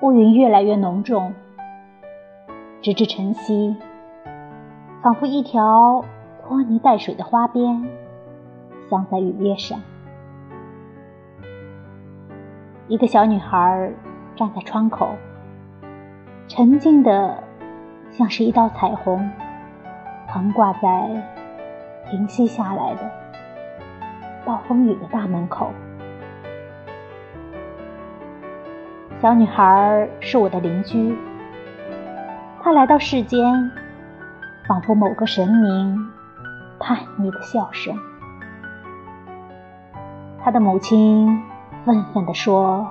[0.00, 1.34] 乌云越来越浓重，
[2.80, 3.74] 直至晨曦，
[5.02, 6.04] 仿佛一条
[6.40, 7.84] 拖泥带水的花边，
[8.88, 9.80] 镶在雨叶上。
[12.86, 13.92] 一个小女孩
[14.36, 15.08] 站在窗口，
[16.46, 17.42] 沉静的，
[18.12, 19.28] 像是一道彩虹，
[20.28, 21.10] 横挂在
[22.08, 23.10] 平息下来的
[24.44, 25.72] 暴风雨的大门口。
[29.20, 31.16] 小女孩是我的邻居，
[32.62, 33.72] 她来到世间，
[34.68, 36.08] 仿佛某个神明
[36.78, 37.96] 叛逆的笑声。
[40.42, 41.42] 她的母亲。
[41.84, 42.86] 愤愤地说：“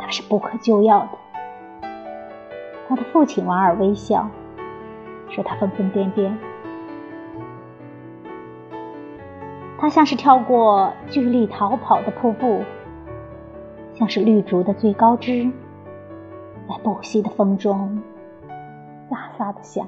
[0.00, 1.08] 她是不可救药的。”
[2.88, 4.26] 她的父亲莞尔微笑，
[5.28, 6.32] 说：“她疯疯癫癫。”
[9.76, 12.62] 他像是跳过巨力逃跑的瀑布，
[13.94, 15.50] 像是绿竹的最高枝，
[16.68, 18.02] 在不息的风中
[19.10, 19.86] 飒飒的响。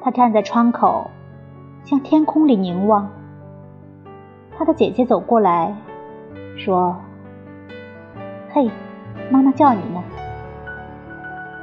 [0.00, 1.10] 他站在窗口，
[1.84, 3.10] 向天空里凝望。
[4.58, 5.74] 他的姐姐走过来，
[6.56, 6.96] 说
[8.52, 8.70] ：“嘿，
[9.30, 10.02] 妈妈叫你呢。”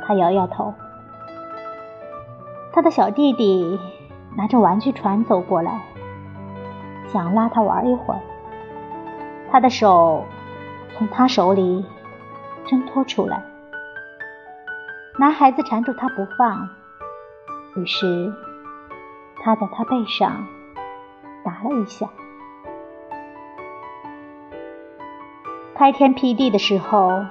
[0.06, 0.74] 他摇摇头。
[2.72, 3.80] 他的小弟弟
[4.36, 5.82] 拿着玩具船走过来，
[7.08, 8.22] 想拉他玩一会儿。
[9.52, 10.26] 他的手
[10.98, 11.86] 从他手里
[12.68, 13.44] 挣脱出来，
[15.18, 16.70] 男孩子缠住他不放，
[17.76, 18.34] 于是
[19.42, 20.46] 他在他背上
[21.44, 22.08] 打了一下。
[25.76, 27.24] 开天辟地的时候，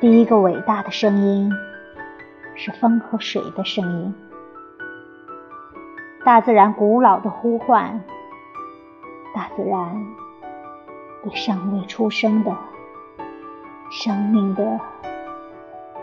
[0.00, 1.52] 第一个伟大的声音
[2.54, 4.14] 是风和水的声音，
[6.24, 8.00] 大自然古老的呼唤，
[9.34, 10.06] 大自然
[11.22, 12.56] 对尚未出生的
[13.90, 14.80] 生命的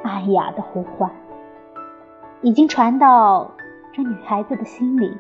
[0.04, 1.12] 暗哑的呼唤，
[2.42, 3.52] 已经传到
[3.94, 5.18] 这女孩子的心里，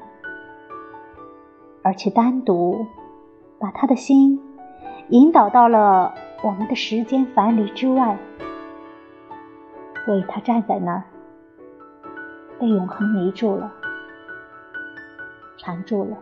[1.81, 2.85] 而且单独
[3.59, 4.41] 把她的心
[5.09, 6.13] 引导到了。
[6.43, 8.19] 我们的时间樊篱之外，
[10.05, 11.03] 所以他站在那儿，
[12.59, 13.71] 被永恒迷住了，
[15.57, 16.17] 缠住了。